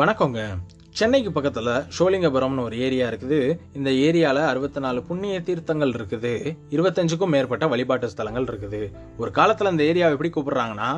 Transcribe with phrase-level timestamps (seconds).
[0.00, 0.42] வணக்கங்க.
[0.98, 3.58] சென்னைக்கு பக்கத்தில் ஷோலிங்கபுரம்னு ஒரு ஏரியா இருக்குது.
[3.78, 6.32] இந்த ஏரியாவில் அறுபத்தி நாலு புண்ணிய தீர்த்தங்கள் இருக்குது.
[6.74, 8.80] இருபத்தஞ்சுக்கும் மேற்பட்ட வழிபாட்டு ஸ்தலங்கள் இருக்குது.
[9.16, 10.88] ஒரு காலத்தில் இந்த ஏரியாவை எப்படி கூப்பிடுறாங்கன்னா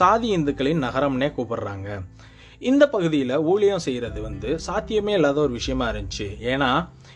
[0.00, 1.88] சாதி இந்துக்களின் நகரம்னே கூப்பிடுறாங்க.
[2.58, 6.28] இந்த பகுதியில் ஊழியம் செய்கிறது வந்து சாத்தியமே இல்லாத ஒரு விஷயமா இருந்துச்சு.
[6.52, 6.70] ஏன்னா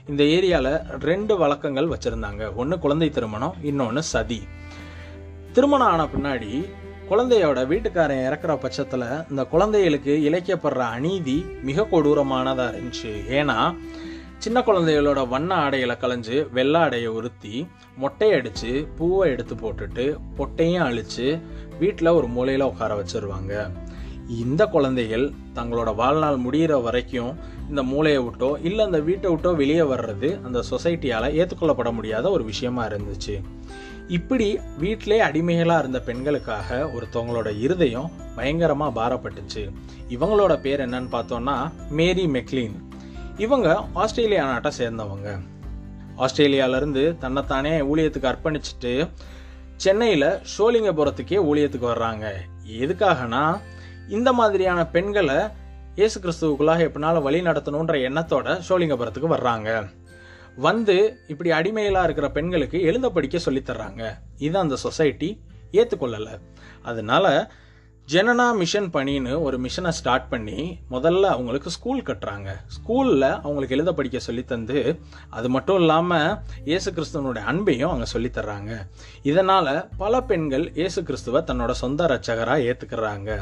[0.08, 0.72] இந்த ஏரியாவில்
[1.10, 2.54] ரெண்டு வழக்கங்கள் வச்சுருந்தாங்க.
[2.54, 4.40] ஒன்று குழந்தை திருமணம் இன்னொன்று சதி.
[5.52, 6.52] திருமணம் ஆன பின்னாடி
[7.10, 13.10] குழந்தையோட வீட்டுக்காரன் இறக்குற பட்சத்தில் இந்த குழந்தைகளுக்கு இழைக்கப்படுற அநீதி மிக கொடூரமானதாக இருந்துச்சு.
[13.38, 13.58] ஏன்னா
[14.38, 17.66] சின்ன குழந்தைகளோட வண்ண ஆடைகளை களைஞ்சு வெள்ளை ஆடையை உறுத்தி
[17.96, 20.06] மொட்டை அடித்து பூவை எடுத்து போட்டுட்டு
[20.38, 21.40] பொட்டையும் அழிச்சு
[21.78, 23.54] வீட்டில் ஒரு மூலையில் உட்கார வச்சுருவாங்க.
[24.28, 27.32] இந்த குழந்தைகள் தங்களோட வாழ்நாள் முடிகிற வரைக்கும்
[27.68, 32.86] இந்த மூளையை விட்டோ இல்லை அந்த வீட்டை விட்டோ வெளியே வர்றது அந்த சொசைட்டியால் ஏற்றுக்கொள்ளப்பட முடியாத ஒரு விஷயமா
[32.86, 33.36] இருந்துச்சு.
[34.08, 39.72] இப்படி வீட்டிலே அடிமைகளாக இருந்த பெண்களுக்காக ஒருத்தவங்களோட இருதயம் பயங்கரமாக பாரப்பட்டுச்சு.
[40.08, 42.76] இவங்களோட பேர் என்னன்னு பார்த்தோம்னா மேரி மெக்லீன்.
[43.38, 45.40] இவங்க ஆஸ்திரேலியா நாட்டை சேர்ந்தவங்க.
[46.18, 49.10] ஆஸ்திரேலியாவிலேருந்து தன்னைத்தானே ஊழியத்துக்கு அர்ப்பணிச்சுட்டு
[49.76, 52.32] சென்னையில் ஷோலிங்கபுரத்துக்கே ஊழியத்துக்கு வர்றாங்க.
[52.66, 53.60] எதுக்காகனா
[54.08, 55.38] இந்த மாதிரியான பெண்களை
[55.94, 59.88] இயேசு கிறிஸ்துவுக்குள்ளாக எப்படினாலும் வழி நடத்தணுன்ற எண்ணத்தோட ஷோலிங்கபுரத்துக்கு வர்றாங்க.
[60.56, 60.96] வந்து
[61.28, 64.02] இப்படி அடிமையிலாக இருக்கிற பெண்களுக்கு எழுத படிக்க சொல்லித்தர்றாங்க.
[64.38, 65.30] இது அந்த சொசைட்டி
[65.72, 66.34] ஏற்றுக்கொள்ளலை
[66.82, 67.26] அதனால
[68.08, 70.58] ஜெனனா மிஷன் பணின்னு ஒரு மிஷனை ஸ்டார்ட் பண்ணி
[70.90, 72.48] முதல்ல அவங்களுக்கு ஸ்கூல் கட்டுறாங்க.
[72.76, 78.72] ஸ்கூலில் அவங்களுக்கு எழுத படிக்க சொல்லித்தந்து அது மட்டும் இல்லாமல் இயேசு கிறிஸ்துவனுடைய அன்பையும் அவங்க சொல்லித்தர்றாங்க.
[79.22, 83.32] இதனால் பல பெண்கள் இயேசு கிறிஸ்துவை தன்னோட சொந்த ரட்சகராக ஏற்றுக்கிறாங்க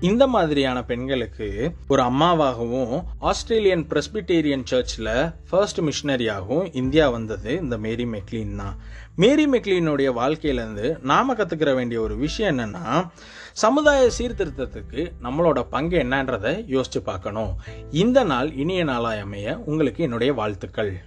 [0.00, 7.58] இந்த மாதிரியான பெண்களுக்கு ஒரு அம்மாவாகவும் ஆஸ்திரேலியன் பிரஸ்பிட்டேரியன் சர்ச்சில் ஃபர்ஸ்ட் மிஷினரியாகவும் இந்தியா வந்தது.
[7.60, 8.76] இந்த மேரி மெக்லீன் தான்.
[9.16, 13.08] மேரி மெக்லீனுடைய வாழ்க்கையிலேருந்து நாம கற்றுக்கிற வேண்டிய ஒரு விஷயம் என்னன்னா
[13.52, 17.56] சமுதாய சீர்திருத்தத்துக்கு நம்மளோட பங்கு என்னன்றதை யோசித்து பார்க்கணும்.
[17.90, 21.02] இந்த நாள் இனிய நாளாய் அமைய உங்களுக்கு என்னுடைய வாழ்த்துக்கள்.